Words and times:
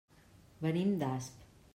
Venim 0.65 0.95
d'Asp. 1.03 1.47